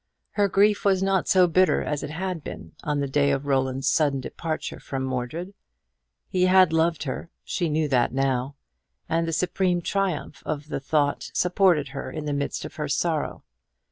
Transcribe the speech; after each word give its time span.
Her 0.31 0.47
grief 0.47 0.83
was 0.83 1.03
not 1.03 1.27
so 1.27 1.45
bitter 1.45 1.83
as 1.83 2.01
it 2.01 2.09
had 2.09 2.43
been 2.43 2.71
on 2.83 3.01
the 3.01 3.07
day 3.07 3.29
of 3.29 3.45
Roland's 3.45 3.87
sudden 3.87 4.19
departure 4.19 4.79
from 4.79 5.03
Mordred. 5.03 5.53
He 6.27 6.47
had 6.47 6.73
loved 6.73 7.03
her 7.03 7.29
she 7.43 7.69
knew 7.69 7.87
that 7.89 8.11
now; 8.11 8.55
and 9.07 9.27
the 9.27 9.31
supreme 9.31 9.79
triumph 9.79 10.41
of 10.43 10.69
that 10.69 10.79
thought 10.85 11.29
supported 11.35 11.89
her 11.89 12.09
in 12.09 12.25
the 12.25 12.33
midst 12.33 12.65
of 12.65 12.77
her 12.77 12.87
sorrow. 12.87 13.43